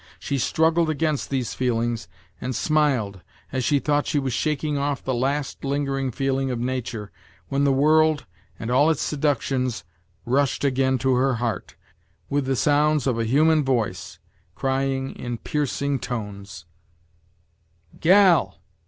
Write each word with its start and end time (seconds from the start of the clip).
She 0.17 0.39
struggled 0.39 0.89
against 0.89 1.29
these 1.29 1.53
feelings, 1.53 2.07
and 2.41 2.55
smiled, 2.55 3.21
as 3.51 3.63
she 3.63 3.77
thought 3.77 4.07
she 4.07 4.17
was 4.17 4.33
shaking 4.33 4.75
off 4.75 5.03
the 5.03 5.13
last 5.13 5.63
lingering 5.63 6.09
feeling 6.09 6.49
of 6.49 6.59
nature, 6.59 7.11
when 7.49 7.65
the 7.65 7.71
world, 7.71 8.25
and 8.57 8.71
all 8.71 8.89
its 8.89 9.03
seductions, 9.03 9.83
rushed 10.25 10.63
again 10.63 10.97
to 10.97 11.13
her 11.13 11.35
heart, 11.35 11.75
with 12.31 12.45
the 12.47 12.55
sounds 12.55 13.05
of 13.05 13.19
a 13.19 13.25
human, 13.25 13.63
voice, 13.63 14.17
crying 14.55 15.11
in 15.17 15.37
piercing 15.37 15.99
tones: 15.99 16.65
"Gal! 17.99 18.57